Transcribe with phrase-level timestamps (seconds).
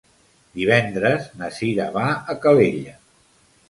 [0.59, 3.01] Divendres na Cira va a Calella.